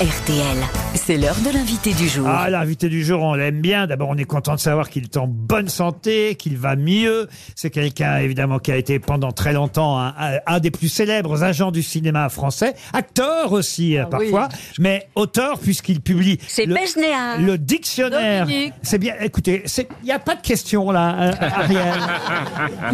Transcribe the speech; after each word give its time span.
RTL. 0.00 0.56
C'est 0.94 1.18
l'heure 1.18 1.36
de 1.44 1.50
l'invité 1.52 1.92
du 1.92 2.08
jour. 2.08 2.26
Ah, 2.26 2.48
l'invité 2.48 2.88
du 2.88 3.04
jour, 3.04 3.22
on 3.22 3.34
l'aime 3.34 3.60
bien. 3.60 3.86
D'abord, 3.86 4.08
on 4.08 4.16
est 4.16 4.24
content 4.24 4.54
de 4.54 4.60
savoir 4.60 4.88
qu'il 4.88 5.04
est 5.04 5.16
en 5.18 5.26
bonne 5.26 5.68
santé, 5.68 6.36
qu'il 6.36 6.56
va 6.56 6.74
mieux. 6.74 7.28
C'est 7.54 7.68
quelqu'un, 7.68 8.16
évidemment, 8.16 8.58
qui 8.58 8.72
a 8.72 8.76
été 8.76 8.98
pendant 8.98 9.30
très 9.30 9.52
longtemps 9.52 9.98
un, 9.98 10.58
des 10.60 10.70
plus 10.70 10.88
célèbres 10.88 11.42
agents 11.42 11.70
du 11.70 11.82
cinéma 11.82 12.30
français. 12.30 12.74
Acteur 12.94 13.52
aussi, 13.52 13.98
euh, 13.98 14.06
parfois. 14.06 14.48
Mais 14.78 15.06
auteur, 15.16 15.58
puisqu'il 15.58 16.00
publie 16.00 16.38
C'est 16.48 16.64
le, 16.64 16.74
le 17.44 17.58
dictionnaire. 17.58 18.46
C'est 18.82 18.98
bien. 18.98 19.14
Écoutez, 19.20 19.62
c'est- 19.66 19.88
il 20.02 20.06
n'y 20.06 20.12
a 20.12 20.18
pas 20.18 20.34
de 20.34 20.40
question, 20.40 20.90
là, 20.90 21.14
euh, 21.20 21.32
Ariel. 21.40 21.94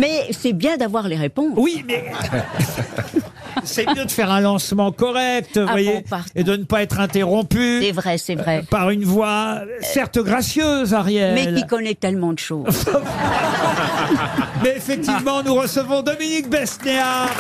Mais 0.00 0.26
c'est 0.32 0.52
bien 0.54 0.76
d'avoir 0.76 1.06
les 1.06 1.16
réponses. 1.16 1.52
Oui, 1.56 1.84
mais. 1.86 2.06
C'est 3.66 3.86
mieux 3.94 4.04
de 4.04 4.10
faire 4.10 4.30
un 4.30 4.40
lancement 4.40 4.92
correct, 4.92 5.58
vous 5.58 5.66
voyez, 5.66 5.94
bon, 5.94 6.02
pardon. 6.08 6.24
et 6.34 6.44
de 6.44 6.56
ne 6.56 6.64
pas 6.64 6.82
être 6.82 7.00
interrompu 7.00 7.80
C'est 7.82 7.92
vrai, 7.92 8.18
c'est 8.18 8.34
vrai. 8.34 8.62
par 8.70 8.90
une 8.90 9.04
voix, 9.04 9.60
certes 9.82 10.18
gracieuse, 10.22 10.94
Ariel. 10.94 11.34
Mais 11.34 11.52
qui 11.54 11.66
connaît 11.66 11.94
tellement 11.94 12.32
de 12.32 12.38
choses. 12.38 12.84
Mais 14.62 14.74
effectivement, 14.76 15.42
nous 15.42 15.54
recevons 15.54 16.02
Dominique 16.02 16.48
Besnéard 16.48 17.30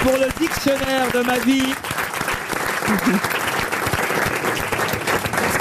pour 0.00 0.12
le 0.12 0.28
dictionnaire 0.40 1.10
de 1.12 1.20
ma 1.20 1.38
vie. 1.38 1.74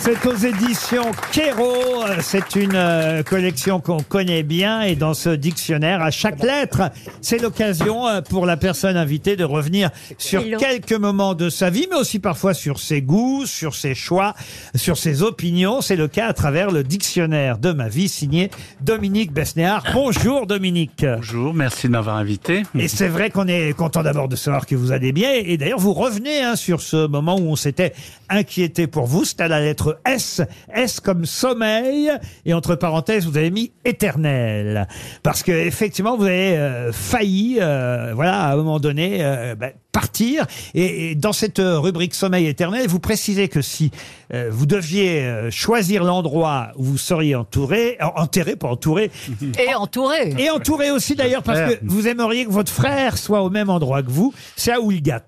C'est 0.07 0.25
aux 0.25 0.35
éditions 0.35 1.11
Kero. 1.33 2.05
C'est 2.21 2.55
une 2.55 2.75
euh, 2.75 3.23
collection 3.23 3.81
qu'on 3.81 3.99
connaît 3.99 4.43
bien 4.43 4.83
et 4.83 4.95
dans 4.95 5.13
ce 5.13 5.31
dictionnaire, 5.31 6.01
à 6.01 6.11
chaque 6.11 6.41
lettre, 6.41 6.91
c'est 7.19 7.41
l'occasion 7.41 8.07
euh, 8.07 8.21
pour 8.21 8.45
la 8.45 8.55
personne 8.55 8.95
invitée 8.95 9.35
de 9.35 9.43
revenir 9.43 9.89
sur 10.17 10.43
Hello. 10.43 10.59
quelques 10.59 10.93
moments 10.93 11.33
de 11.33 11.49
sa 11.49 11.69
vie, 11.69 11.87
mais 11.91 11.97
aussi 11.97 12.19
parfois 12.19 12.53
sur 12.53 12.79
ses 12.79 13.01
goûts, 13.01 13.45
sur 13.45 13.75
ses 13.75 13.95
choix, 13.95 14.33
sur 14.75 14.97
ses 14.97 15.23
opinions. 15.23 15.81
C'est 15.81 15.97
le 15.97 16.07
cas 16.07 16.27
à 16.27 16.33
travers 16.33 16.71
le 16.71 16.85
dictionnaire 16.85 17.57
de 17.57 17.73
ma 17.73 17.89
vie 17.89 18.07
signé 18.07 18.49
Dominique 18.79 19.33
Besnéard. 19.33 19.83
Bonjour 19.91 20.47
Dominique. 20.47 21.05
Bonjour, 21.05 21.53
merci 21.53 21.87
de 21.87 21.91
m'avoir 21.91 22.15
invité. 22.15 22.63
Et 22.79 22.87
c'est 22.87 23.09
vrai 23.09 23.29
qu'on 23.29 23.49
est 23.49 23.75
content 23.75 24.03
d'abord 24.03 24.29
de 24.29 24.37
savoir 24.37 24.67
que 24.67 24.75
vous 24.75 24.93
allez 24.93 25.11
bien. 25.11 25.31
Et 25.33 25.57
d'ailleurs, 25.57 25.79
vous 25.79 25.93
revenez 25.93 26.43
hein, 26.43 26.55
sur 26.55 26.79
ce 26.79 27.07
moment 27.07 27.35
où 27.35 27.49
on 27.49 27.57
s'était 27.57 27.91
inquiété 28.29 28.87
pour 28.87 29.05
vous. 29.05 29.25
C'était 29.25 29.43
à 29.43 29.47
la 29.49 29.59
lettre 29.59 29.96
S. 30.05 30.41
S 30.73 30.99
comme 30.99 31.25
sommeil. 31.25 32.11
Et 32.45 32.53
entre 32.53 32.75
parenthèses, 32.75 33.25
vous 33.25 33.37
avez 33.37 33.51
mis 33.51 33.71
éternel. 33.85 34.87
Parce 35.23 35.43
que 35.43 35.51
effectivement, 35.51 36.17
vous 36.17 36.25
avez 36.25 36.57
euh, 36.57 36.91
failli, 36.91 37.57
euh, 37.59 38.11
voilà, 38.13 38.41
à 38.41 38.53
un 38.53 38.55
moment 38.55 38.79
donné, 38.79 39.19
euh, 39.21 39.55
bah, 39.55 39.69
partir. 40.01 40.45
Et, 40.75 41.11
et 41.11 41.15
dans 41.15 41.33
cette 41.33 41.57
euh, 41.59 41.79
rubrique 41.79 42.13
sommeil 42.13 42.45
éternel, 42.45 42.87
vous 42.87 42.99
précisez 42.99 43.47
que 43.47 43.61
si 43.63 43.89
euh, 44.33 44.49
vous 44.51 44.65
deviez 44.67 45.21
euh, 45.23 45.49
choisir 45.49 46.03
l'endroit 46.03 46.67
où 46.75 46.83
vous 46.83 46.97
seriez 46.99 47.33
entouré, 47.35 47.97
en- 47.99 48.21
enterré, 48.21 48.55
pas 48.55 48.67
entouré, 48.67 49.09
Et 49.59 49.73
entouré. 49.73 50.35
et 50.37 50.49
entouré 50.51 50.91
aussi 50.91 51.15
d'ailleurs 51.15 51.41
parce 51.41 51.59
que 51.73 51.79
vous 51.81 52.07
aimeriez 52.07 52.45
que 52.45 52.51
votre 52.51 52.71
frère 52.71 53.17
soit 53.17 53.41
au 53.41 53.49
même 53.49 53.69
endroit 53.71 54.03
que 54.03 54.11
vous. 54.11 54.33
C'est 54.55 54.71
à 54.71 54.79
Oulgat. 54.81 55.21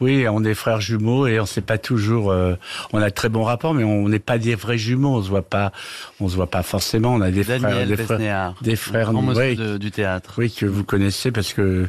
Oui, 0.00 0.26
on 0.28 0.44
est 0.44 0.54
frères 0.54 0.80
jumeaux 0.80 1.26
et 1.26 1.40
on 1.40 1.46
sait 1.46 1.60
pas 1.60 1.78
toujours. 1.78 2.30
euh, 2.30 2.54
on 2.92 2.98
a 3.00 3.08
de 3.10 3.14
très 3.14 3.28
bons 3.28 3.42
rapports, 3.44 3.74
mais 3.74 3.82
on 3.84 4.08
n'est 4.08 4.18
pas 4.20 4.38
des 4.38 4.54
vrais 4.54 4.78
jumeaux. 4.78 5.16
On 5.16 5.22
se 5.22 5.28
voit 5.28 5.42
pas. 5.42 5.72
On 6.20 6.28
se 6.28 6.36
voit 6.36 6.50
pas 6.50 6.62
forcément. 6.62 7.14
On 7.14 7.20
a 7.20 7.30
des 7.32 7.42
frères, 7.42 7.60
Daniel 7.60 7.88
des 7.88 7.96
frères, 7.96 8.18
Besnéard, 8.18 8.54
des 8.62 8.76
frères. 8.76 9.10
grand 9.12 9.22
monsieur 9.22 9.42
oui, 9.50 9.56
de- 9.56 9.78
du 9.78 9.90
théâtre. 9.90 10.34
oui, 10.38 10.52
que 10.52 10.66
vous 10.66 10.84
connaissez 10.84 11.32
parce 11.32 11.52
que 11.52 11.88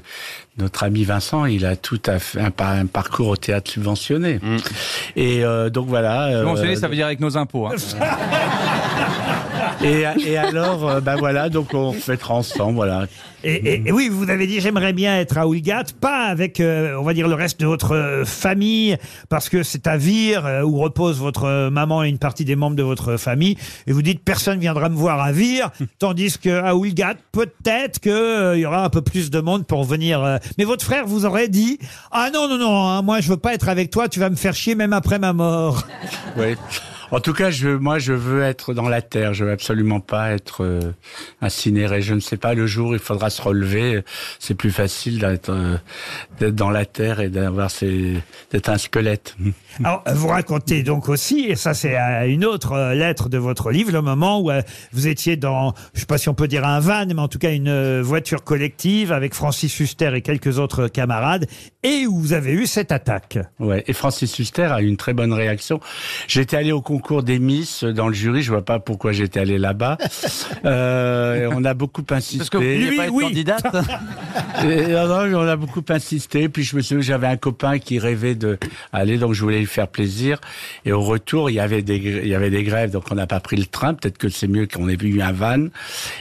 notre 0.57 0.83
ami 0.83 1.03
Vincent, 1.03 1.43
il 1.45 1.65
a 1.65 1.75
tout 1.75 1.99
à 2.05 2.14
fait 2.19 2.39
un, 2.41 2.51
par- 2.51 2.69
un 2.71 2.85
parcours 2.85 3.29
au 3.29 3.35
théâtre 3.37 3.71
subventionné. 3.71 4.39
Mm. 4.41 4.57
Et 5.15 5.43
euh, 5.43 5.69
donc 5.69 5.87
voilà. 5.87 6.25
euh, 6.27 6.39
Subventionné, 6.39 6.75
ça 6.75 6.87
veut 6.87 6.95
dire 6.95 7.05
avec 7.07 7.19
nos 7.19 7.37
impôts. 7.37 7.67
Hein. 7.67 7.75
et, 9.83 10.03
et 10.25 10.37
alors, 10.37 10.87
euh, 10.89 11.01
ben 11.01 11.15
voilà, 11.17 11.49
donc 11.49 11.73
on 11.73 11.91
fêtera 11.93 12.35
ensemble, 12.35 12.75
voilà. 12.75 13.05
Et, 13.43 13.53
et- 13.75 13.83
et 13.87 13.91
oui, 13.91 14.09
vous 14.11 14.29
avez 14.31 14.47
dit 14.47 14.59
j'aimerais 14.59 14.91
bien 14.93 15.19
être 15.19 15.37
à 15.37 15.47
Oulgat, 15.47 15.83
pas 16.01 16.25
avec, 16.25 16.59
euh, 16.59 16.95
on 16.99 17.03
va 17.03 17.13
dire, 17.13 17.27
le 17.27 17.35
reste 17.35 17.59
de 17.59 17.65
votre 17.67 17.93
euh, 17.95 18.25
famille, 18.25 18.97
parce 19.29 19.49
que 19.49 19.61
c'est 19.61 19.85
à 19.87 19.97
Vire 19.97 20.45
euh, 20.47 20.61
où 20.63 20.79
repose 20.79 21.19
votre 21.19 21.69
maman 21.69 22.03
et 22.03 22.09
une 22.09 22.17
partie 22.17 22.43
des 22.45 22.55
membres 22.55 22.75
de 22.75 22.81
votre 22.83 23.17
famille. 23.17 23.55
Et 23.85 23.91
vous 23.91 24.01
dites 24.01 24.23
personne 24.23 24.59
viendra 24.59 24.89
me 24.89 24.95
voir 24.95 25.21
à 25.21 25.31
Vire, 25.31 25.69
tandis 25.99 26.39
que 26.39 26.49
à 26.63 26.75
Oulgat, 26.75 27.15
peut-être 27.31 27.99
que 27.99 28.09
euh, 28.09 28.57
il 28.57 28.61
y 28.61 28.65
aura 28.65 28.83
un 28.83 28.89
peu 28.89 29.01
plus 29.01 29.29
de 29.29 29.39
monde 29.39 29.67
pour 29.67 29.83
venir. 29.83 30.23
euh. 30.23 30.37
Mais 30.57 30.63
votre 30.63 30.83
frère 30.83 31.05
vous 31.05 31.25
aurait 31.25 31.47
dit 31.49 31.77
ah 32.11 32.29
non 32.33 32.47
non 32.49 32.57
non, 32.57 32.87
hein, 32.87 33.01
moi 33.03 33.21
je 33.21 33.29
veux 33.29 33.37
pas 33.37 33.53
être 33.53 33.69
avec 33.69 33.91
toi, 33.91 34.09
tu 34.09 34.19
vas 34.19 34.29
me 34.31 34.35
faire 34.35 34.55
chier 34.55 34.73
même 34.73 34.93
après 34.93 35.19
ma 35.19 35.33
mort. 35.33 35.83
Oui. 36.37 36.55
En 37.11 37.19
tout 37.19 37.33
cas, 37.33 37.51
je, 37.51 37.69
moi, 37.69 37.99
je 37.99 38.13
veux 38.13 38.43
être 38.43 38.73
dans 38.73 38.89
la 38.89 39.01
terre. 39.01 39.33
Je 39.33 39.45
veux 39.45 39.51
absolument 39.51 39.99
pas 39.99 40.31
être 40.31 40.63
euh, 40.63 40.91
incinéré. 41.41 42.01
Je 42.01 42.13
ne 42.13 42.19
sais 42.19 42.37
pas 42.37 42.53
le 42.53 42.67
jour 42.67 42.93
il 42.93 42.99
faudra 42.99 43.29
se 43.29 43.41
relever. 43.41 44.03
C'est 44.39 44.55
plus 44.55 44.71
facile 44.71 45.19
d'être 45.19 45.49
euh, 45.49 45.77
d'être 46.39 46.55
dans 46.55 46.69
la 46.69 46.85
terre 46.85 47.19
et 47.19 47.29
d'avoir 47.29 47.71
ces 47.71 48.21
d'être 48.51 48.69
un 48.69 48.77
squelette. 48.77 49.35
Alors, 49.83 50.03
vous 50.13 50.27
racontez 50.27 50.83
donc 50.83 51.09
aussi, 51.09 51.47
et 51.47 51.55
ça 51.55 51.73
c'est 51.73 51.97
une 52.27 52.45
autre 52.45 52.71
euh, 52.73 52.93
lettre 52.93 53.27
de 53.27 53.37
votre 53.37 53.71
livre, 53.71 53.91
le 53.91 54.01
moment 54.01 54.39
où 54.39 54.49
euh, 54.49 54.61
vous 54.93 55.07
étiez 55.07 55.35
dans, 55.35 55.73
je 55.93 56.01
sais 56.01 56.05
pas 56.05 56.17
si 56.17 56.29
on 56.29 56.33
peut 56.33 56.47
dire 56.47 56.65
un 56.65 56.79
van, 56.79 57.05
mais 57.07 57.19
en 57.19 57.27
tout 57.27 57.39
cas 57.39 57.51
une 57.51 58.01
voiture 58.01 58.43
collective 58.43 59.11
avec 59.11 59.33
Francis 59.33 59.77
Huster 59.79 60.11
et 60.15 60.21
quelques 60.21 60.59
autres 60.59 60.87
camarades, 60.87 61.47
et 61.83 62.07
où 62.07 62.17
vous 62.17 62.33
avez 62.33 62.53
eu 62.53 62.67
cette 62.67 62.91
attaque. 62.91 63.37
Ouais. 63.59 63.83
Et 63.87 63.93
Francis 63.93 64.39
Huster 64.39 64.63
a 64.71 64.81
eu 64.81 64.87
une 64.87 64.97
très 64.97 65.13
bonne 65.13 65.33
réaction. 65.33 65.79
J'étais 66.27 66.57
allé 66.57 66.71
au 66.71 66.81
concours 66.95 67.23
des 67.23 67.39
Miss 67.39 67.83
dans 67.83 68.07
le 68.07 68.13
jury. 68.13 68.41
Je 68.41 68.51
vois 68.51 68.63
pas 68.63 68.79
pourquoi 68.79 69.11
j'étais 69.11 69.39
allé 69.39 69.57
là-bas. 69.57 69.97
Euh, 70.63 71.49
on 71.53 71.63
a 71.63 71.73
beaucoup 71.75 72.03
insisté. 72.09 72.37
Parce 72.39 72.49
que 72.49 72.57
vous 72.57 72.63
Lui, 72.63 72.97
pas 72.97 73.05
être 73.05 73.13
oui. 73.13 73.25
candidate 73.25 73.63
Et, 74.63 74.87
non, 74.87 75.07
non, 75.07 75.39
on 75.39 75.47
a 75.47 75.55
beaucoup 75.55 75.83
insisté. 75.89 76.49
Puis 76.49 76.63
je 76.63 76.75
me 76.75 76.81
souviens, 76.81 77.01
j'avais 77.01 77.27
un 77.27 77.37
copain 77.37 77.77
qui 77.77 77.99
rêvait 77.99 78.33
de 78.33 78.57
aller, 78.91 79.17
donc 79.17 79.33
je 79.33 79.41
voulais 79.41 79.59
lui 79.59 79.65
faire 79.67 79.87
plaisir. 79.87 80.39
Et 80.83 80.91
au 80.91 81.01
retour, 81.01 81.51
il 81.51 81.53
y 81.53 81.59
avait 81.59 81.83
des, 81.83 81.97
il 81.97 82.27
y 82.27 82.33
avait 82.33 82.49
des 82.49 82.63
grèves, 82.63 82.91
donc 82.91 83.03
on 83.11 83.15
n'a 83.15 83.27
pas 83.27 83.39
pris 83.39 83.57
le 83.57 83.65
train. 83.65 83.93
Peut-être 83.93 84.17
que 84.17 84.29
c'est 84.29 84.47
mieux 84.47 84.65
qu'on 84.65 84.89
ait 84.89 84.97
eu 84.99 85.21
un 85.21 85.33
van. 85.33 85.67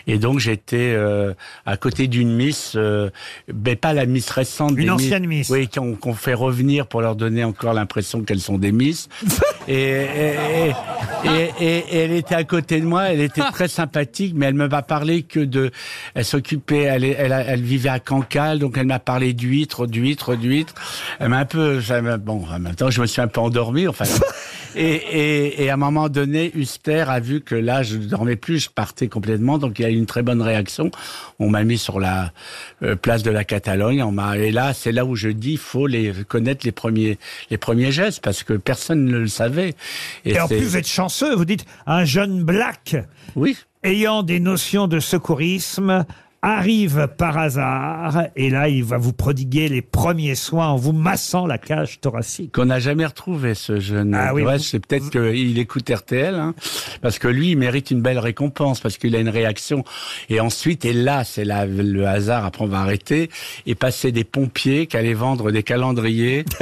Et 0.07 0.19
donc 0.19 0.41
j'étais 0.41 0.93
euh, 0.95 1.33
à 1.65 1.77
côté 1.77 2.07
d'une 2.07 2.35
Miss, 2.35 2.75
euh, 2.77 3.09
mais 3.53 3.77
pas 3.77 3.95
la 3.95 4.05
Miss 4.05 4.29
récente. 4.31 4.73
Une 4.73 4.85
des 4.85 4.91
ancienne 4.91 5.27
Miss. 5.27 5.49
Oui, 5.49 5.69
qu'on 5.69 5.95
qu'on 5.95 6.15
fait 6.15 6.35
revenir 6.35 6.87
pour 6.87 7.01
leur 7.01 7.17
donner 7.17 7.45
encore 7.45 7.73
l'impression 7.73 8.23
qu'elles 8.23 8.41
sont 8.41 8.59
des 8.59 8.73
Miss. 8.73 9.09
et, 9.69 10.07
et, 10.67 10.73
et, 11.25 11.51
et- 11.61 11.97
elle 12.05 12.13
était 12.13 12.35
à 12.35 12.45
côté 12.45 12.81
de 12.81 12.87
moi. 12.87 13.05
Elle 13.11 13.21
était 13.21 13.43
très 13.53 13.69
sympathique, 13.69 14.33
mais 14.37 14.47
elle 14.47 14.55
me 14.55 14.69
m'a 14.69 14.83
parlé 14.83 15.23
que 15.23 15.41
de. 15.41 15.71
Elle 16.15 16.25
s'occupait. 16.25 16.83
Elle, 16.83 17.05
elle, 17.05 17.33
elle 17.47 17.63
vivait 17.63 17.89
à 17.89 17.99
Cancale, 18.01 18.59
donc 18.59 18.77
elle 18.77 18.87
m'a 18.87 18.99
parlé 18.99 19.33
d'huîtres, 19.33 19.87
d'huîtres, 19.87 20.35
d'huîtres. 20.35 20.75
Elle 21.21 21.29
m'a 21.29 21.39
un 21.39 21.45
peu. 21.45 21.81
bon, 22.19 22.45
en 22.53 22.59
même 22.59 22.75
temps, 22.75 22.91
je 22.91 23.01
me 23.01 23.07
suis 23.07 23.21
un 23.21 23.29
peu 23.29 23.41
endormi. 23.41 23.87
Enfin. 23.89 24.05
Et, 24.77 24.95
et, 24.95 25.65
et 25.65 25.71
à 25.71 25.75
un 25.75 25.77
moment 25.77 26.09
donné, 26.09 26.51
Huster 26.55 27.05
a 27.09 27.21
vu 27.21 27.41
que 27.41 27.55
là, 27.55 27.83
je 27.83 27.97
ne 27.97 28.05
dormais 28.07 28.37
plus, 28.37 28.59
je 28.65 28.71
partais 28.71 29.09
complètement. 29.09 29.59
Donc 29.59 29.79
il 29.79 29.83
y 29.83 29.85
a 29.85 29.91
eu 29.91 29.95
une 29.97 30.07
très 30.07 30.23
bonne 30.23 30.43
réaction. 30.43 30.91
On 31.39 31.49
m'a 31.51 31.65
mis 31.65 31.79
sur 31.79 32.01
la 32.01 32.33
euh, 32.83 32.97
place 32.97 33.23
de 33.23 33.31
la 33.31 33.45
Catalogne. 33.45 34.03
On 34.03 34.13
m'a 34.13 34.37
et 34.39 34.51
là, 34.51 34.73
c'est 34.75 34.93
là 34.93 35.05
où 35.05 35.15
je 35.17 35.29
dis, 35.29 35.53
il 35.53 35.59
faut 35.59 35.87
les 35.87 36.13
connaître 36.29 36.65
les 36.67 36.73
premiers 36.73 37.19
les 37.51 37.59
premiers 37.59 37.93
gestes 37.93 38.23
parce 38.23 38.43
que 38.43 38.55
personne 38.55 39.05
ne 39.05 39.19
le 39.19 39.29
savait. 39.29 39.75
Et, 40.25 40.39
en 40.41 40.49
c'est- 40.49 40.57
plus, 40.57 40.65
vous 40.67 40.77
êtes 40.77 40.89
chanceux, 40.89 41.35
vous 41.35 41.45
dites 41.45 41.65
un 41.87 42.05
jeune 42.05 42.43
black 42.43 42.97
oui. 43.37 43.57
ayant 43.83 44.23
des 44.23 44.41
notions 44.41 44.87
de 44.89 44.99
secourisme 45.01 46.05
arrive 46.45 47.09
par 47.17 47.39
hasard, 47.39 48.25
et 48.37 48.51
là, 48.51 48.69
il 48.69 48.85
va 48.85 48.99
vous 48.99 49.13
prodiguer 49.13 49.69
les 49.69 49.81
premiers 49.83 50.35
soins 50.35 50.69
en 50.69 50.77
vous 50.77 50.93
massant 50.93 51.47
la 51.47 51.59
cage 51.59 52.01
thoracique. 52.01 52.53
qu'on 52.53 52.67
n'a 52.67 52.81
jamais 52.81 53.07
retrouvé 53.07 53.55
ce 53.55 53.81
jeune. 53.81 54.15
Ah 54.15 54.35
oui, 54.35 54.43
vous- 54.43 54.59
c'est 54.59 54.79
peut-être 54.85 55.11
qu'il 55.11 55.59
écoute 55.59 55.89
RTL, 55.91 56.35
hein, 56.35 56.55
parce 57.03 57.19
que 57.19 57.29
lui, 57.29 57.51
il 57.53 57.57
mérite 57.59 57.91
une 57.91 58.03
belle 58.03 58.19
récompense 58.19 58.81
parce 58.81 58.99
qu'il 58.99 59.17
a 59.17 59.21
une 59.21 59.29
réaction. 59.29 59.85
Et 60.29 60.41
ensuite, 60.41 60.85
et 60.85 60.93
là, 60.93 61.25
c'est 61.25 61.45
le 61.45 62.07
hasard. 62.07 62.45
Après, 62.45 62.65
on 62.65 62.69
va 62.69 62.81
arrêter 62.81 63.31
et 63.67 63.75
passer 63.75 64.13
des 64.13 64.25
pompiers 64.25 64.87
qui 64.87 64.97
allaient 64.97 65.15
vendre 65.15 65.51
des 65.51 65.63
calendriers. 65.63 66.45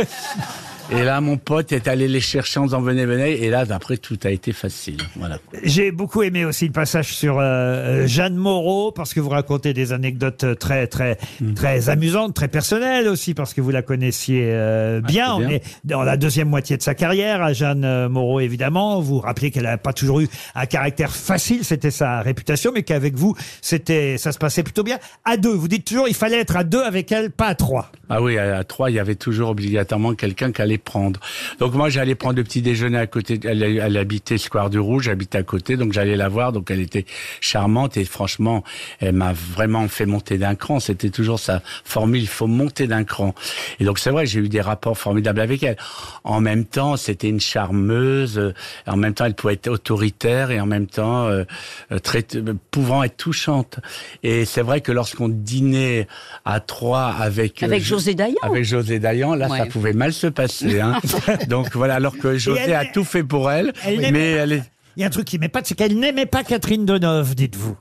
Et 0.90 1.04
là, 1.04 1.20
mon 1.20 1.36
pote 1.38 1.72
est 1.72 1.88
allé 1.88 2.08
les 2.08 2.20
chercher 2.20 2.60
en 2.60 2.64
disant 2.64 2.80
venez, 2.80 3.06
venez. 3.06 3.42
Et 3.44 3.50
là, 3.50 3.64
d'après, 3.64 3.96
tout 3.96 4.18
a 4.24 4.30
été 4.30 4.52
facile. 4.52 4.98
Voilà. 5.16 5.38
J'ai 5.62 5.90
beaucoup 5.92 6.22
aimé 6.22 6.44
aussi 6.44 6.66
le 6.66 6.72
passage 6.72 7.14
sur 7.14 7.38
euh, 7.38 8.06
Jeanne 8.06 8.34
Moreau 8.34 8.92
parce 8.92 9.14
que 9.14 9.20
vous 9.20 9.30
racontez 9.30 9.72
des 9.72 9.92
anecdotes 9.92 10.58
très 10.58 10.86
très 10.86 11.12
Mm. 11.40 11.54
très 11.54 11.88
amusantes, 11.88 12.34
très 12.34 12.48
personnelles 12.48 13.08
aussi 13.08 13.34
parce 13.34 13.54
que 13.54 13.60
vous 13.60 13.70
la 13.70 13.82
connaissiez 13.82 14.48
euh, 14.52 15.00
bien. 15.00 15.34
On 15.34 15.38
bien. 15.38 15.48
est 15.50 15.62
dans 15.84 16.02
la 16.02 16.16
deuxième 16.16 16.48
moitié 16.48 16.76
de 16.76 16.82
sa 16.82 16.94
carrière 16.94 17.42
à 17.42 17.52
Jeanne 17.52 17.84
euh, 17.84 18.08
Moreau 18.08 18.40
évidemment. 18.40 19.00
Vous 19.00 19.16
vous 19.16 19.20
rappelez 19.20 19.50
qu'elle 19.50 19.64
n'a 19.64 19.78
pas 19.78 19.92
toujours 19.92 20.20
eu 20.20 20.28
un 20.54 20.66
caractère 20.66 21.10
facile, 21.14 21.64
c'était 21.64 21.90
sa 21.90 22.20
réputation, 22.20 22.70
mais 22.74 22.82
qu'avec 22.82 23.14
vous 23.14 23.34
c'était 23.60 24.18
ça 24.18 24.32
se 24.32 24.38
passait 24.38 24.62
plutôt 24.62 24.82
bien. 24.82 24.98
À 25.24 25.36
deux, 25.36 25.52
vous 25.52 25.68
dites 25.68 25.86
toujours 25.86 26.08
il 26.08 26.14
fallait 26.14 26.40
être 26.40 26.56
à 26.56 26.64
deux 26.64 26.82
avec 26.82 27.10
elle, 27.12 27.30
pas 27.30 27.46
à 27.46 27.54
trois. 27.54 27.90
Ah 28.08 28.20
oui, 28.22 28.36
à, 28.38 28.58
à 28.58 28.64
trois, 28.64 28.90
il 28.90 28.94
y 28.94 28.98
avait 29.00 29.14
toujours 29.14 29.50
obligatoirement 29.50 30.14
quelqu'un 30.14 30.52
qui 30.52 30.60
allait 30.62 30.71
prendre. 30.78 31.20
Donc 31.58 31.74
moi, 31.74 31.88
j'allais 31.88 32.14
prendre 32.14 32.36
le 32.36 32.44
petit 32.44 32.62
déjeuner 32.62 32.98
à 32.98 33.06
côté. 33.06 33.38
Elle, 33.44 33.62
elle 33.62 33.96
habitait 33.96 34.38
Square 34.38 34.70
du 34.70 34.78
Rouge, 34.78 35.04
j'habitais 35.04 35.38
à 35.38 35.42
côté, 35.42 35.76
donc 35.76 35.92
j'allais 35.92 36.16
la 36.16 36.28
voir. 36.28 36.52
Donc 36.52 36.70
elle 36.70 36.80
était 36.80 37.06
charmante 37.40 37.96
et 37.96 38.04
franchement, 38.04 38.62
elle 39.00 39.14
m'a 39.14 39.32
vraiment 39.32 39.86
fait 39.88 40.06
monter 40.06 40.38
d'un 40.38 40.54
cran. 40.54 40.80
C'était 40.80 41.10
toujours 41.10 41.38
sa 41.40 41.62
formule, 41.84 42.20
il 42.20 42.28
faut 42.28 42.46
monter 42.46 42.86
d'un 42.86 43.04
cran. 43.04 43.34
Et 43.80 43.84
donc 43.84 43.98
c'est 43.98 44.10
vrai, 44.10 44.26
j'ai 44.26 44.40
eu 44.40 44.48
des 44.48 44.60
rapports 44.60 44.96
formidables 44.98 45.40
avec 45.40 45.62
elle. 45.62 45.76
En 46.24 46.40
même 46.40 46.64
temps, 46.64 46.96
c'était 46.96 47.28
une 47.28 47.40
charmeuse. 47.40 48.52
En 48.86 48.96
même 48.96 49.14
temps, 49.14 49.24
elle 49.24 49.34
pouvait 49.34 49.54
être 49.54 49.68
autoritaire 49.68 50.50
et 50.50 50.60
en 50.60 50.66
même 50.66 50.86
temps 50.86 51.26
euh, 51.26 51.44
euh, 51.90 51.98
très 51.98 52.22
pouvant 52.70 53.02
être 53.02 53.16
touchante. 53.16 53.78
Et 54.22 54.44
c'est 54.44 54.62
vrai 54.62 54.80
que 54.80 54.92
lorsqu'on 54.92 55.28
dînait 55.28 56.06
à 56.44 56.60
trois 56.60 57.06
avec 57.08 57.62
euh, 57.62 57.66
Avec 57.66 57.82
Jo- 57.82 57.96
José 57.96 58.14
Dayan. 58.14 58.34
avec 58.42 58.64
José 58.64 58.98
Dayan, 58.98 59.34
là, 59.34 59.48
ça 59.48 59.66
pouvait 59.66 59.92
mal 59.92 60.12
se 60.12 60.26
passer. 60.26 60.61
Hein. 60.80 61.00
Donc 61.48 61.74
voilà, 61.74 61.94
alors 61.94 62.16
que 62.16 62.36
José 62.38 62.60
elle- 62.66 62.74
a 62.74 62.84
tout 62.86 63.04
fait 63.04 63.24
pour 63.24 63.50
elle, 63.50 63.72
mais 63.86 64.32
elle 64.32 64.52
est... 64.52 64.62
Il 64.96 65.00
y 65.00 65.04
a 65.04 65.06
un 65.06 65.10
truc 65.10 65.24
qui 65.24 65.38
m'épate, 65.38 65.66
c'est 65.66 65.74
qu'elle 65.74 65.98
n'aimait 65.98 66.26
pas 66.26 66.44
Catherine 66.44 66.84
Deneuve, 66.84 67.34
dites-vous. 67.34 67.76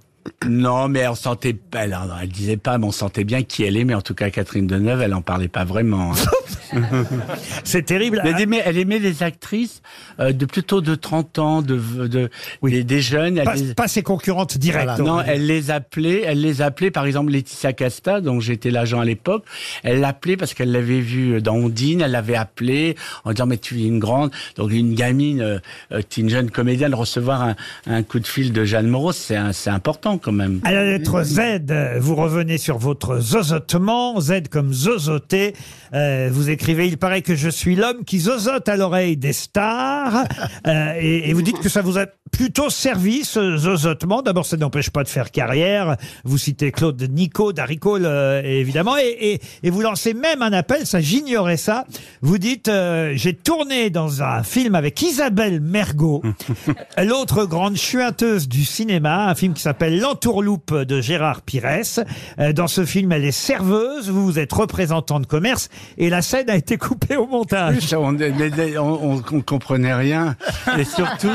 Non, 0.48 0.88
mais 0.88 1.08
on 1.08 1.16
sentait, 1.16 1.56
elle, 1.76 1.98
elle 2.22 2.30
disait 2.30 2.58
pas, 2.58 2.78
mais 2.78 2.86
on 2.86 2.92
sentait 2.92 3.24
bien 3.24 3.42
qui 3.44 3.64
elle 3.64 3.78
est, 3.78 3.84
mais 3.86 3.94
en 3.96 4.02
tout 4.02 4.14
cas 4.14 4.30
Catherine 4.30 4.68
Deneuve, 4.68 5.02
elle 5.02 5.14
en 5.14 5.22
parlait 5.22 5.48
pas 5.48 5.64
vraiment. 5.66 6.12
hein. 6.14 6.16
C'est 7.64 7.84
terrible. 7.86 8.22
Elle, 8.24 8.40
aimait, 8.42 8.62
elle 8.64 8.78
aimait 8.78 9.00
les 9.00 9.24
actrices 9.24 9.82
euh, 10.20 10.32
de 10.32 10.46
plutôt 10.46 10.82
de 10.82 10.96
30 10.96 11.40
ans, 11.40 11.62
de, 11.62 11.76
de 12.08 12.30
des, 12.64 12.84
des 12.84 13.02
jeunes. 13.02 13.38
Elle 13.38 13.46
Pas, 13.46 13.56
les- 13.56 13.74
pas 13.74 13.88
ses 13.88 14.04
concurrentes 14.04 14.58
directes. 14.58 15.00
non, 15.00 15.22
elle 15.22 15.46
les 15.46 15.72
appelait, 15.72 16.22
elle 16.26 16.42
les 16.42 16.62
appelait, 16.62 16.92
par 16.92 17.06
exemple 17.06 17.32
Laetitia 17.32 17.74
Casta, 17.74 18.22
dont 18.22 18.40
j'étais 18.40 18.72
l'agent 18.72 19.00
à 19.00 19.06
l'époque. 19.06 19.44
Elle 19.84 20.00
l'appelait 20.00 20.38
parce 20.38 20.54
qu'elle 20.54 20.72
l'avait 20.72 21.02
vue 21.02 21.42
dans 21.42 21.56
Ondine, 21.56 22.02
elle 22.02 22.12
l'avait 22.12 22.36
appelée 22.36 22.96
en 23.26 23.32
disant 23.32 23.46
mais 23.48 23.58
tu 23.58 23.80
es 23.82 23.86
une 23.86 24.00
grande, 24.00 24.32
donc 24.56 24.72
une 24.72 24.94
gamine, 24.96 25.42
euh, 25.42 25.60
euh, 25.92 26.02
t'es 26.08 26.22
une 26.22 26.30
jeune 26.30 26.52
comédienne, 26.52 26.94
recevoir 26.96 27.42
un, 27.42 27.56
un 27.88 28.04
coup 28.04 28.20
de 28.20 28.28
fil 28.28 28.54
de 28.54 28.64
Jeanne 28.64 28.88
Moreau, 28.88 29.12
c'est 29.12 29.38
c'est 29.54 29.70
important 30.12 30.18
quand 30.18 30.32
même. 30.32 30.62
À 30.64 30.72
la 30.72 30.86
lettre 30.86 31.24
Z, 31.24 31.40
vous 32.00 32.16
revenez 32.16 32.58
sur 32.58 32.78
votre 32.78 33.20
zozotement, 33.20 34.20
Z 34.20 34.48
comme 34.50 34.74
zozoter. 34.74 35.54
Euh, 35.94 36.30
vous 36.32 36.50
écrivez, 36.50 36.88
il 36.88 36.98
paraît 36.98 37.22
que 37.22 37.36
je 37.36 37.50
suis 37.50 37.76
l'homme 37.76 38.04
qui 38.06 38.20
zozote 38.20 38.68
à 38.70 38.78
l'oreille 38.78 39.18
des 39.18 39.34
stars. 39.34 40.26
Euh, 40.68 40.94
et, 41.00 41.30
et 41.30 41.34
vous 41.34 41.42
dites 41.42 41.60
que 41.60 41.70
ça 41.70 41.82
vous 41.82 41.98
a 41.98 42.06
plutôt 42.32 42.70
servi, 42.70 43.24
ce 43.24 43.58
zozotement. 43.58 44.22
D'abord, 44.22 44.46
ça 44.46 44.58
n'empêche 44.58 44.90
pas 44.92 45.04
de 45.04 45.08
faire 45.10 45.32
carrière. 45.32 45.98
Vous 46.24 46.38
citez 46.38 46.72
Claude 46.72 47.02
Nico, 47.12 47.52
Daricole, 47.52 48.04
euh, 48.06 48.42
évidemment. 48.44 48.96
Et, 48.98 49.34
et- 49.34 49.42
et 49.64 49.70
vous 49.70 49.82
lancez 49.82 50.14
même 50.14 50.42
un 50.44 50.54
appel, 50.54 50.86
ça 50.86 51.00
j'ignorais 51.02 51.58
ça. 51.58 51.86
Vous 52.22 52.38
dites, 52.38 52.68
euh, 52.68 53.14
j'ai 53.16 53.34
tourné 53.34 53.90
dans 53.90 54.22
un 54.22 54.44
film 54.44 54.76
avec 54.76 55.02
Isabelle 55.02 55.62
Mergot, 55.62 56.22
l'autre 57.04 57.46
grande 57.46 57.76
chuinteuse 57.78 58.48
du 58.48 58.66
cinéma, 58.66 59.28
un 59.30 59.36
film 59.36 59.54
qui 59.54 59.62
s'appelle 59.62 60.00
L'entourloupe 60.02 60.74
de 60.74 61.00
Gérard 61.00 61.42
Pires. 61.42 61.62
Euh, 62.40 62.54
Dans 62.54 62.68
ce 62.68 62.86
film, 62.86 63.12
elle 63.12 63.24
est 63.24 63.32
serveuse, 63.32 64.10
vous, 64.10 64.26
vous 64.26 64.40
êtes 64.40 64.52
représentant 64.52 65.20
de 65.20 65.26
commerce, 65.28 65.70
et 65.98 66.10
la 66.10 66.22
scène 66.22 66.50
a 66.50 66.56
été 66.56 66.78
coupée 66.78 67.18
au 67.18 67.28
montage. 67.28 67.78
plus, 67.88 68.78
on, 68.80 69.22
on 69.32 69.42
comprenait 69.42 69.94
rien. 69.94 70.36
Et 70.78 70.84
surtout, 70.84 71.30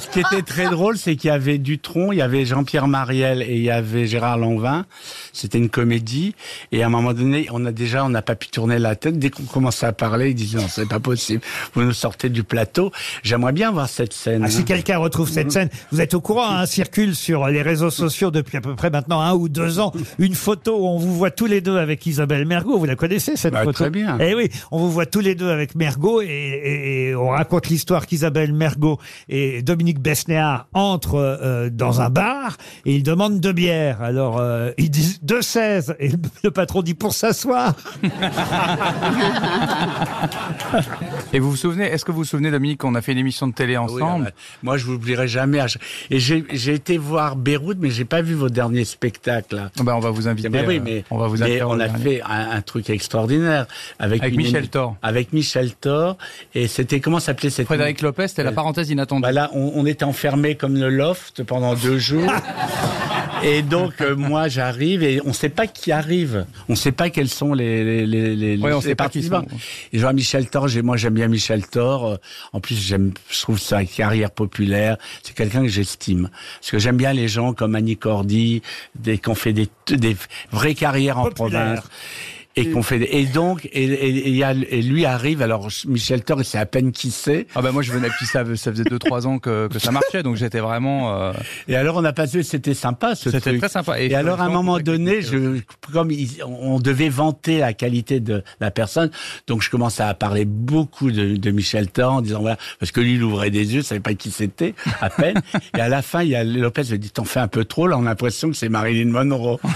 ce 0.00 0.08
qui 0.08 0.20
était 0.20 0.42
très 0.42 0.68
drôle, 0.70 0.96
c'est 0.96 1.16
qu'il 1.16 1.28
y 1.28 1.32
avait 1.32 1.58
Dutronc, 1.58 2.12
il 2.12 2.18
y 2.18 2.22
avait 2.22 2.44
Jean-Pierre 2.44 2.86
Mariel 2.86 3.42
et 3.42 3.56
il 3.56 3.62
y 3.62 3.70
avait 3.70 4.06
Gérard 4.06 4.38
Lanvin. 4.38 4.86
C'était 5.32 5.58
une 5.58 5.68
comédie. 5.70 6.34
Et 6.72 6.82
à 6.82 6.86
un 6.86 6.90
moment 6.90 7.12
donné, 7.14 7.48
on 7.52 7.64
a 7.66 7.72
déjà, 7.72 8.04
on 8.04 8.10
n'a 8.10 8.22
pas 8.22 8.36
pu 8.36 8.48
tourner 8.48 8.78
la 8.78 8.94
tête. 8.94 9.18
Dès 9.18 9.30
qu'on 9.30 9.42
commençait 9.42 9.86
à 9.86 9.92
parler, 9.92 10.30
ils 10.30 10.34
disaient 10.34 10.58
non, 10.58 10.68
c'est 10.68 10.88
pas 10.88 11.00
possible. 11.00 11.42
Vous 11.74 11.82
nous 11.82 11.92
sortez 11.92 12.28
du 12.28 12.44
plateau. 12.44 12.92
J'aimerais 13.22 13.52
bien 13.52 13.72
voir 13.72 13.88
cette 13.88 14.12
scène. 14.12 14.44
Ah, 14.44 14.50
si 14.50 14.64
quelqu'un 14.64 14.98
retrouve 14.98 15.28
cette 15.28 15.50
scène, 15.50 15.68
vous 15.90 16.00
êtes 16.00 16.14
au 16.14 16.20
courant, 16.20 16.48
hein, 16.48 16.66
circule 16.66 17.16
sur 17.16 17.46
les 17.48 17.62
réseaux 17.62 17.90
sociaux 18.08 18.30
depuis 18.30 18.56
à 18.56 18.60
peu 18.60 18.74
près 18.74 18.90
maintenant 18.90 19.20
un 19.20 19.32
ou 19.34 19.48
deux 19.48 19.78
ans, 19.80 19.92
une 20.18 20.34
photo 20.34 20.76
où 20.78 20.86
on 20.86 20.98
vous 20.98 21.14
voit 21.16 21.30
tous 21.30 21.46
les 21.46 21.60
deux 21.60 21.76
avec 21.78 22.04
Isabelle 22.06 22.44
Mergot. 22.46 22.78
Vous 22.78 22.84
la 22.84 22.96
connaissez 22.96 23.36
cette 23.36 23.52
Bah, 23.54 23.60
photo 23.60 23.72
très 23.72 23.90
bien. 23.90 24.18
Eh 24.20 24.34
oui, 24.34 24.50
on 24.70 24.78
vous 24.78 24.90
voit 24.90 25.06
tous 25.06 25.20
les 25.20 25.34
deux 25.34 25.48
avec 25.50 25.74
Mergot 25.74 26.20
et, 26.22 26.26
et- 26.26 27.08
et 27.08 27.14
on 27.14 27.28
raconte 27.30 27.68
l'histoire 27.68 28.06
qu'Isabelle 28.06 28.52
Mergot 28.52 28.98
et 29.28 29.62
Dominique 29.62 30.00
Besnéard 30.00 30.66
entrent 30.74 31.14
euh, 31.18 31.70
dans 31.70 32.00
un 32.00 32.10
bar 32.10 32.56
et 32.84 32.94
ils 32.94 33.02
demandent 33.02 33.40
deux 33.40 33.52
bières. 33.52 34.02
Alors 34.02 34.38
euh, 34.38 34.70
ils 34.78 34.90
disent 34.90 35.20
deux 35.22 35.42
16 35.42 35.96
et 35.98 36.08
le, 36.08 36.18
le 36.44 36.50
patron 36.50 36.82
dit 36.82 36.94
pour 36.94 37.14
s'asseoir. 37.14 37.74
Et 41.32 41.38
vous 41.40 41.50
vous 41.50 41.56
souvenez, 41.56 41.84
est-ce 41.86 42.04
que 42.04 42.12
vous 42.12 42.18
vous 42.18 42.24
souvenez, 42.24 42.50
Dominique, 42.50 42.78
qu'on 42.80 42.94
a 42.94 43.02
fait 43.02 43.12
une 43.12 43.18
émission 43.18 43.46
de 43.48 43.52
télé 43.52 43.74
Ah 43.74 43.84
Oui, 43.88 44.02
ensemble 44.02 44.26
euh, 44.26 44.30
moi, 44.62 44.76
je 44.76 44.84
vous 44.84 44.94
oublierai 44.94 45.26
jamais. 45.28 45.66
chaque- 45.66 45.82
Et 46.10 46.18
j'ai 46.20 46.44
j'ai 46.52 46.74
été 46.74 46.96
voir 46.98 47.36
Beyrouth, 47.36 47.78
mais 47.80 47.90
j'ai 47.94 48.04
pas 48.04 48.20
vu 48.22 48.34
vos 48.34 48.48
derniers 48.50 48.84
spectacles. 48.84 49.56
Là. 49.56 49.70
Ben, 49.82 49.94
On 49.94 50.00
va 50.00 50.10
vous 50.10 50.28
inviter. 50.28 50.48
Mais 50.48 50.66
oui, 50.66 50.76
euh, 50.78 50.82
mais, 50.84 51.04
on 51.10 51.18
va 51.18 51.26
vous 51.28 51.36
mais 51.38 51.44
inviter. 51.44 51.62
on 51.62 51.80
a 51.80 51.88
fait 51.88 52.20
un, 52.22 52.50
un 52.50 52.60
truc 52.62 52.90
extraordinaire 52.90 53.66
avec, 53.98 54.20
Avec 54.22 54.34
une 54.34 54.40
Michel 54.40 54.68
Thor. 54.68 54.96
Avec 55.02 55.32
Michel 55.32 55.72
Thor. 55.74 56.16
Et 56.54 56.66
c'était 56.68 57.00
comment 57.00 57.20
s'appelait 57.20 57.50
cette 57.50 57.66
Frédéric 57.66 58.02
Lopez, 58.02 58.28
c'était 58.28 58.42
la 58.44 58.50
Euh, 58.50 58.52
parenthèse 58.52 58.90
inattendue. 58.90 59.22
Voilà, 59.22 59.50
on, 59.54 59.72
on 59.74 59.86
était 59.86 60.04
enfermés 60.04 60.54
comme 60.56 60.74
le 60.74 60.90
loft 60.90 61.42
pendant 61.44 61.74
deux 61.74 61.98
jours. 61.98 62.30
Et 63.42 63.62
donc, 63.62 64.00
euh, 64.00 64.16
moi, 64.16 64.48
j'arrive 64.48 65.02
et 65.02 65.20
on 65.24 65.28
ne 65.28 65.32
sait 65.32 65.48
pas 65.48 65.66
qui 65.66 65.92
arrive. 65.92 66.46
On 66.68 66.72
ne 66.72 66.78
sait 66.78 66.92
pas 66.92 67.10
quels 67.10 67.28
sont 67.28 67.52
les, 67.52 67.84
les, 67.84 68.06
les, 68.06 68.36
les, 68.36 68.56
Ouais, 68.58 68.72
on 68.72 68.76
les 68.76 68.82
sait 68.82 68.94
pas 68.94 69.08
qui 69.08 69.28
participants. 69.28 69.44
sont. 69.50 69.56
Et 69.92 69.98
je 69.98 70.02
vois 70.02 70.12
Michel 70.12 70.48
Thor, 70.48 70.68
moi, 70.82 70.96
j'aime 70.96 71.14
bien 71.14 71.28
Michel 71.28 71.66
Thor. 71.66 72.18
En 72.52 72.60
plus, 72.60 72.76
j'aime, 72.80 73.12
je 73.30 73.40
trouve 73.42 73.58
sa 73.58 73.84
carrière 73.84 74.30
populaire. 74.30 74.96
C'est 75.22 75.34
quelqu'un 75.36 75.62
que 75.62 75.68
j'estime. 75.68 76.30
Parce 76.60 76.70
que 76.70 76.78
j'aime 76.78 76.96
bien 76.96 77.12
les 77.12 77.28
gens 77.28 77.52
comme 77.52 77.74
Annie 77.74 77.96
Cordy, 77.96 78.62
des, 78.94 79.18
qui 79.18 79.28
ont 79.28 79.34
fait 79.34 79.52
des, 79.52 79.68
des 79.88 80.16
vraies 80.52 80.74
carrières 80.74 81.18
en 81.18 81.30
province. 81.30 81.80
Et 82.56 82.70
qu'on 82.70 82.82
fait 82.82 82.98
des- 83.00 83.08
et 83.10 83.26
donc 83.26 83.64
et, 83.66 83.84
et, 83.84 84.08
et 84.08 84.28
il 84.28 84.36
y 84.36 84.44
a- 84.44 84.52
et 84.52 84.80
lui 84.82 85.04
arrive 85.04 85.42
alors 85.42 85.68
Michel 85.86 86.22
Thor 86.22 86.40
il 86.40 86.44
sait 86.44 86.58
à 86.58 86.66
peine 86.66 86.92
qui 86.92 87.10
c'est 87.10 87.46
Ah 87.56 87.62
ben 87.62 87.72
moi 87.72 87.82
je 87.82 87.90
venais 87.92 88.08
puis 88.16 88.26
ça, 88.26 88.44
ça 88.54 88.70
faisait 88.70 88.84
2-3 88.84 89.26
ans 89.26 89.38
que, 89.40 89.66
que 89.68 89.78
ça 89.80 89.90
marchait 89.90 90.22
donc 90.22 90.36
j'étais 90.36 90.60
vraiment 90.60 91.20
euh, 91.20 91.32
Et 91.66 91.74
alors 91.74 91.96
on 91.96 92.04
a 92.04 92.12
passé, 92.12 92.42
c'était 92.44 92.74
sympa 92.74 93.14
ce 93.16 93.30
c'était 93.30 93.50
truc. 93.50 93.58
très 93.60 93.68
sympa 93.68 94.00
Et, 94.00 94.14
alors 94.14 94.40
à 94.40 94.44
un 94.44 94.50
moment 94.50 94.78
donné, 94.78 95.20
je, 95.22 95.58
comme 95.92 96.10
il- 96.12 96.44
on 96.46 96.78
devait 96.78 97.08
vanter 97.08 97.58
la 97.58 97.72
qualité 97.72 98.20
de 98.20 98.44
la 98.60 98.70
personne, 98.70 99.10
donc 99.48 99.62
je 99.62 99.70
commençais 99.70 100.02
à 100.04 100.14
parler 100.14 100.44
beaucoup 100.44 101.10
de, 101.10 101.36
de 101.36 101.50
Michel 101.50 101.88
Thor 101.90 102.12
en 102.12 102.20
disant 102.20 102.40
voilà 102.40 102.56
parce 102.78 102.92
que 102.92 103.00
lui 103.00 103.14
il 103.14 103.22
ouvrait 103.24 103.50
des 103.50 103.74
yeux, 103.74 103.82
savait 103.82 104.00
pas 104.00 104.14
qui 104.14 104.30
c'était 104.30 104.74
à 105.00 105.10
peine. 105.10 105.40
et 105.76 105.80
à 105.80 105.88
la 105.88 106.02
fin, 106.02 106.22
il 106.22 106.28
y 106.30 106.36
a 106.36 106.44
Lopez 106.44 106.82
me 106.90 106.96
dit 106.98 107.10
t'en 107.10 107.24
fais 107.24 107.40
un 107.40 107.48
peu 107.48 107.64
trop, 107.64 107.86
là 107.88 107.98
on 107.98 108.02
a 108.02 108.10
l'impression 108.10 108.48
que 108.50 108.54
c'est 108.56 108.68
Marilyn 108.68 109.10
Monroe. 109.10 109.58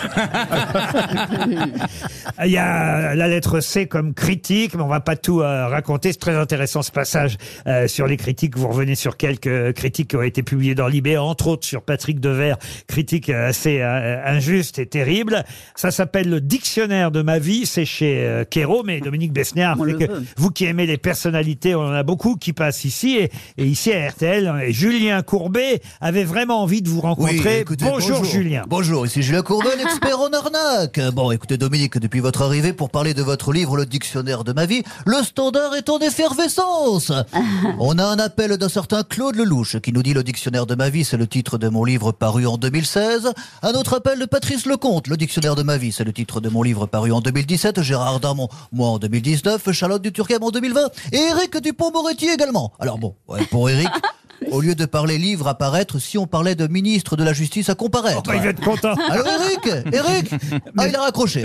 Il 2.45 2.51
y 2.53 2.57
a 2.57 2.68
la 3.15 3.29
lettre 3.29 3.61
C 3.61 3.87
comme 3.87 4.15
critique, 4.15 4.75
mais 4.75 4.83
on 4.83 4.89
va 4.89 5.01
pas 5.01 5.17
tout 5.17 5.41
euh, 5.41 5.67
raconter. 5.69 6.13
C'est 6.13 6.19
très 6.19 6.37
intéressant 6.37 6.83
ce 6.83 6.91
passage 6.93 7.37
euh, 7.67 7.89
sur 7.89 8.07
les 8.07 8.17
critiques. 8.17 8.57
Vous 8.57 8.69
revenez 8.69 8.95
sur 8.95 9.17
quelques 9.17 9.47
euh, 9.47 9.73
critiques 9.73 10.11
qui 10.11 10.17
ont 10.17 10.23
été 10.23 10.43
publiées 10.43 10.75
dans 10.75 10.89
Libé, 10.89 11.17
entre 11.17 11.49
autres 11.49 11.67
sur 11.67 11.83
Patrick 11.83 12.21
Devers, 12.21 12.57
critique 12.87 13.31
euh, 13.31 13.49
assez 13.49 13.81
euh, 13.81 14.23
injuste 14.25 14.79
et 14.79 14.87
terrible. 14.87 15.45
Ça 15.75 15.91
s'appelle 15.91 16.29
le 16.29 16.41
dictionnaire 16.41 17.11
de 17.11 17.23
ma 17.23 17.39
vie. 17.39 17.67
C'est 17.67 17.85
chez 17.85 18.25
euh, 18.25 18.45
Kero, 18.45 18.83
mais 18.85 19.01
Dominique 19.01 19.33
veut. 19.37 20.25
vous 20.37 20.51
qui 20.51 20.65
aimez 20.65 20.87
les 20.87 20.99
personnalités, 20.99 21.75
on 21.75 21.83
en 21.83 21.93
a 21.93 22.03
beaucoup 22.03 22.37
qui 22.37 22.53
passent 22.53 22.85
ici 22.85 23.17
et, 23.19 23.31
et 23.57 23.65
ici 23.65 23.93
à 23.93 24.09
RTL. 24.09 24.53
Et 24.67 24.73
Julien 24.73 25.23
Courbet 25.23 25.81
avait 26.01 26.25
vraiment 26.25 26.63
envie 26.63 26.83
de 26.83 26.89
vous 26.89 27.01
rencontrer. 27.01 27.61
écoutez, 27.61 27.85
bonjour, 27.85 28.25
Julien. 28.25 28.65
Bonjour, 28.69 29.07
ici 29.07 29.23
Julien 29.23 29.43
Courbet, 29.43 29.77
l'expert 29.77 30.19
en 30.21 30.31
arnaque. 30.33 31.01
Bon, 31.15 31.31
écoutez 31.31 31.57
Dominique, 31.57 31.99
depuis 31.99 32.21
votre 32.21 32.43
arrivée 32.43 32.58
pour 32.59 32.91
parler 32.91 33.15
de 33.15 33.23
votre 33.23 33.53
livre 33.53 33.77
Le 33.77 33.87
Dictionnaire 33.87 34.43
de 34.43 34.53
ma 34.53 34.67
vie, 34.67 34.83
le 35.07 35.23
standard 35.23 35.75
est 35.77 35.89
en 35.89 35.99
effervescence. 35.99 37.13
On 37.79 37.99
a 37.99 38.05
un 38.05 38.19
appel 38.19 38.57
d'un 38.57 38.69
certain 38.69 39.05
Claude 39.05 39.37
Lelouch 39.37 39.79
qui 39.79 39.93
nous 39.93 40.03
dit 40.03 40.13
Le 40.13 40.25
Dictionnaire 40.25 40.67
de 40.67 40.75
ma 40.75 40.91
vie, 40.91 41.05
c'est 41.05 41.17
le 41.17 41.29
titre 41.29 41.57
de 41.57 41.69
mon 41.69 41.85
livre 41.85 42.11
paru 42.11 42.47
en 42.47 42.57
2016. 42.57 43.33
Un 43.63 43.73
autre 43.73 43.95
appel 43.95 44.19
de 44.19 44.25
Patrice 44.25 44.67
Lecomte, 44.67 45.07
Le 45.07 45.17
Dictionnaire 45.17 45.55
de 45.55 45.63
ma 45.63 45.77
vie, 45.77 45.93
c'est 45.93 46.05
le 46.05 46.13
titre 46.13 46.41
de 46.41 46.49
mon 46.49 46.63
livre 46.63 46.87
paru 46.87 47.13
en 47.13 47.21
2017. 47.21 47.81
Gérard 47.83 48.19
Darmon, 48.19 48.49
moi 48.73 48.89
en 48.89 48.99
2019. 48.99 49.71
Charlotte 49.71 50.03
Duturcam 50.03 50.43
en 50.43 50.51
2020. 50.51 50.81
Et 51.13 51.17
Eric 51.17 51.59
Dupont-Moretti 51.59 52.29
également. 52.29 52.73
Alors 52.81 52.99
bon, 52.99 53.15
ouais, 53.29 53.45
pour 53.47 53.71
Eric... 53.71 53.89
Au 54.51 54.61
lieu 54.61 54.75
de 54.75 54.85
parler 54.87 55.19
livre 55.19 55.47
à 55.49 55.55
paraître, 55.57 55.99
si 55.99 56.19
on 56.19 56.27
parlait 56.27 56.55
de 56.55 56.67
ministre 56.67 57.17
de 57.17 57.25
la 57.25 57.33
Justice 57.33 57.69
à 57.69 57.75
comparaître. 57.75 58.19
Oh, 58.25 58.29
bah, 58.29 58.37
il 58.37 58.43
va 58.43 58.49
être 58.49 58.61
content. 58.61 58.95
Allô 59.11 59.23
Eric 59.25 59.87
Eric 59.93 60.31
Ah, 60.77 60.89
il 60.89 60.97
a 60.97 61.01
raccroché. 61.03 61.45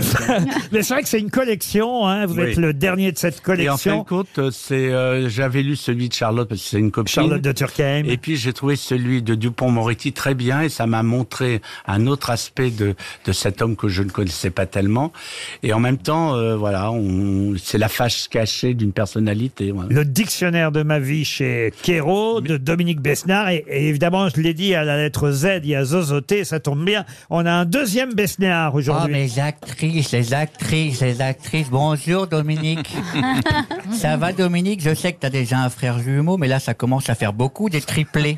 Mais 0.72 0.84
c'est 0.84 0.94
vrai 0.94 1.04
que 1.04 1.10
c'est 1.10 1.20
une 1.20 1.30
collection. 1.32 2.08
Hein. 2.08 2.26
Vous 2.26 2.36
Oui. 2.36 2.52
êtes 2.52 2.58
le 2.58 2.74
dernier 2.74 3.12
de 3.12 3.18
cette 3.18 3.42
Et 3.58 3.70
en 3.70 3.78
fin 3.78 3.98
de 3.98 4.04
collection. 4.04 4.04
compte, 4.04 4.52
c'est, 4.52 4.92
euh, 4.92 5.28
j'avais 5.30 5.64
lu 5.64 5.76
celui 5.76 6.10
de 6.10 6.14
Charlotte 6.14 6.48
parce 6.48 6.62
que 6.62 6.68
c'est 6.68 6.80
une 6.80 6.92
copine. 6.92 7.12
Charlotte 7.14 7.42
de 7.42 7.52
Turckheim. 7.52 8.06
Et 8.06 8.18
puis 8.18 8.36
j'ai 8.38 8.54
trouvé 8.54 8.76
celui 8.76 9.22
de 9.22 9.36
Dupont-Moretti 9.36 10.14
très 10.14 10.34
bien 10.36 10.62
et 10.62 10.70
ça 10.70 10.86
m'a 10.88 11.04
montré 11.04 11.62
un 11.88 12.08
autre 12.08 12.30
aspect 12.30 12.70
de, 12.72 12.96
de 13.26 13.32
cet 13.32 13.62
homme 13.62 13.76
que 13.76 13.88
je 13.88 14.04
ne 14.04 14.10
connaissais 14.10 14.50
pas 14.50 14.66
tellement. 14.66 15.12
Et 15.64 15.74
en 15.74 15.80
même 15.80 15.98
temps, 15.98 16.36
euh, 16.36 16.56
voilà, 16.56 16.92
on, 16.92 17.56
c'est 17.62 17.78
la 17.78 17.90
face 17.90 18.28
cachée 18.28 18.74
d'une 18.74 18.92
personnalité. 18.94 19.72
voilà. 19.72 19.90
Le 19.92 20.06
dictionnaire 20.06 20.72
de 20.72 20.84
ma 20.84 21.00
vie 21.00 21.26
chez 21.26 21.74
Kéro, 21.84 22.42
de 22.42 22.58
Dominique 22.58 22.93
Besnard. 23.02 23.50
Et, 23.50 23.64
et 23.68 23.88
évidemment, 23.90 24.30
je 24.30 24.42
l'ai 24.42 24.54
dit, 24.54 24.76
à 24.76 24.84
la 24.84 24.98
lettre 24.98 25.32
Z, 25.32 25.62
il 25.64 25.70
y 25.70 25.76
a 25.76 25.84
Zozoté, 25.86 26.44
ça 26.44 26.60
tombe 26.60 26.84
bien. 26.84 27.06
On 27.30 27.46
a 27.46 27.52
un 27.52 27.66
deuxième 27.66 28.14
Besnard 28.14 28.72
Oh, 28.74 28.78
aujourd'hui. 28.78 29.14
mes 29.14 29.40
actrices, 29.40 30.12
les 30.12 30.34
actrices, 30.34 31.02
les 31.02 31.22
actrices. 31.22 31.70
Bonjour, 31.70 32.28
Dominique. 32.28 32.96
ça 33.94 34.18
va, 34.18 34.34
Dominique? 34.34 34.82
Je 34.82 34.94
sais 34.94 35.14
que 35.14 35.20
t'as 35.20 35.30
déjà 35.30 35.60
un 35.60 35.70
frère 35.70 36.00
jumeau, 36.00 36.38
mais 36.38 36.48
là, 36.48 36.60
ça 36.60 36.74
commence 36.74 37.10
à 37.10 37.16
faire 37.16 37.34
beaucoup 37.34 37.70
des 37.70 37.82
triplés. 37.82 38.36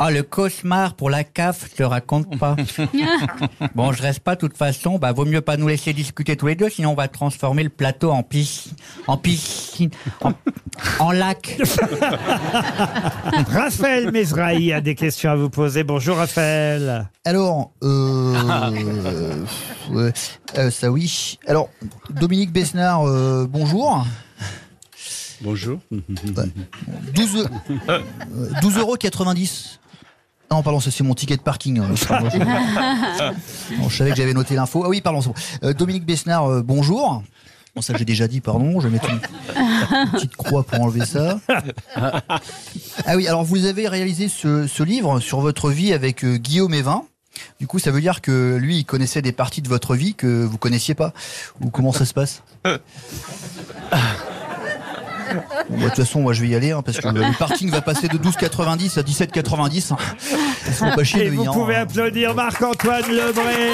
Ah, 0.00 0.12
le 0.12 0.22
cauchemar 0.22 0.94
pour 0.94 1.10
la 1.10 1.24
CAF, 1.24 1.70
je 1.72 1.76
te 1.78 1.82
raconte 1.82 2.38
pas. 2.38 2.54
Bon, 3.74 3.92
je 3.92 4.00
reste 4.00 4.20
pas, 4.20 4.36
de 4.36 4.40
toute 4.40 4.56
façon. 4.56 4.96
Bah, 4.96 5.10
vaut 5.10 5.24
mieux 5.24 5.40
pas 5.40 5.56
nous 5.56 5.66
laisser 5.66 5.92
discuter 5.92 6.36
tous 6.36 6.46
les 6.46 6.54
deux, 6.54 6.68
sinon 6.68 6.92
on 6.92 6.94
va 6.94 7.08
transformer 7.08 7.64
le 7.64 7.68
plateau 7.68 8.12
en 8.12 8.22
piscine, 8.22 8.74
en 9.08 9.16
piscine, 9.16 9.90
en, 10.20 10.32
en 11.00 11.10
lac. 11.10 11.58
Raphaël 13.50 14.12
Mesrahi 14.12 14.72
a 14.72 14.80
des 14.80 14.94
questions 14.94 15.30
à 15.32 15.36
vous 15.36 15.50
poser. 15.50 15.82
Bonjour 15.82 16.18
Raphaël. 16.18 17.08
Alors, 17.24 17.72
euh, 17.82 18.36
ouais, 19.90 20.12
euh, 20.58 20.70
ça 20.70 20.92
oui. 20.92 21.38
Alors, 21.48 21.70
Dominique 22.10 22.52
Besnard, 22.52 23.04
euh, 23.08 23.48
bonjour. 23.50 24.06
Bonjour. 25.40 25.80
12, 25.90 27.48
euh, 27.88 27.98
12 28.62 28.78
euros 28.78 28.96
90. 28.96 29.80
Non, 30.50 30.62
pardon, 30.62 30.80
ça 30.80 30.90
c'est 30.90 31.04
mon 31.04 31.14
ticket 31.14 31.36
de 31.36 31.42
parking. 31.42 31.80
pardon, 32.08 32.30
je... 32.30 32.38
Non, 33.76 33.88
je 33.88 33.96
savais 33.96 34.10
que 34.10 34.16
j'avais 34.16 34.32
noté 34.34 34.54
l'info. 34.54 34.82
Ah 34.84 34.88
oui, 34.88 35.00
pardon. 35.00 35.20
Euh, 35.62 35.74
Dominique 35.74 36.06
Besnard, 36.06 36.46
euh, 36.50 36.62
bonjour. 36.62 37.22
Bon, 37.76 37.82
ça 37.82 37.94
j'ai 37.96 38.06
déjà 38.06 38.26
dit, 38.28 38.40
pardon. 38.40 38.80
Je 38.80 38.88
vais 38.88 38.92
mettre 38.94 39.10
une, 39.10 39.20
une 39.56 40.10
petite 40.10 40.36
croix 40.36 40.64
pour 40.64 40.80
enlever 40.80 41.04
ça. 41.04 41.38
Ah 41.94 43.16
oui, 43.16 43.28
alors 43.28 43.44
vous 43.44 43.66
avez 43.66 43.88
réalisé 43.88 44.28
ce, 44.28 44.66
ce 44.66 44.82
livre 44.82 45.20
sur 45.20 45.40
votre 45.40 45.70
vie 45.70 45.92
avec 45.92 46.24
euh, 46.24 46.36
Guillaume 46.36 46.72
Evin. 46.74 47.04
Du 47.60 47.66
coup, 47.66 47.78
ça 47.78 47.90
veut 47.90 48.00
dire 48.00 48.20
que 48.20 48.56
lui, 48.56 48.78
il 48.78 48.84
connaissait 48.84 49.22
des 49.22 49.32
parties 49.32 49.62
de 49.62 49.68
votre 49.68 49.94
vie 49.94 50.14
que 50.14 50.44
vous 50.44 50.58
connaissiez 50.58 50.94
pas. 50.94 51.12
Ou 51.60 51.70
comment 51.70 51.92
ça 51.92 52.04
se 52.04 52.14
passe? 52.14 52.42
De 55.70 55.84
toute 55.84 55.96
façon, 55.96 56.20
moi 56.20 56.32
je 56.32 56.42
vais 56.42 56.48
y 56.48 56.54
aller 56.54 56.72
hein, 56.72 56.82
parce 56.82 56.98
que 56.98 57.08
le, 57.08 57.22
parking 57.38 57.70
va 57.70 57.80
passer 57.80 58.08
de 58.08 58.18
12,90 58.18 58.98
à 58.98 59.02
17,90. 59.02 59.92
Ils 60.66 60.72
sont 60.74 60.90
pas 60.94 61.04
chier 61.04 61.26
Et 61.26 61.30
de 61.30 61.36
vous 61.36 61.44
Yan. 61.44 61.52
pouvez 61.52 61.76
applaudir 61.76 62.34
Marc-Antoine 62.34 63.08
Lebré. 63.08 63.72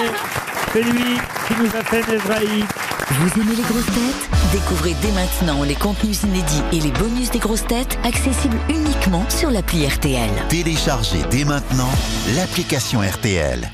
C'est 0.72 0.82
lui 0.82 1.18
qui 1.48 1.54
nous 1.60 1.66
a 1.78 1.84
fait 1.84 2.06
Mesrahi. 2.10 2.64
Vous 3.10 3.40
aimez 3.40 3.54
les 3.56 3.62
grosses 3.62 3.86
têtes? 3.86 4.30
Découvrez 4.52 4.94
dès 5.02 5.12
maintenant 5.12 5.62
les 5.62 5.74
contenus 5.74 6.22
inédits 6.22 6.62
et 6.72 6.80
les 6.80 6.90
bonus 6.92 7.30
des 7.30 7.38
grosses 7.38 7.66
têtes 7.66 7.98
accessibles 8.04 8.56
uniquement 8.68 9.24
sur 9.28 9.50
l'appli 9.50 9.86
RTL. 9.86 10.30
Téléchargez 10.48 11.18
dès 11.30 11.44
maintenant 11.44 11.90
l'application 12.36 13.00
RTL. 13.00 13.70